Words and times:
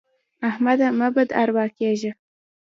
احمده 0.49 0.87
مه 0.99 1.07
بد 1.15 1.29
اروا 1.41 1.65
کېږه. 1.77 2.11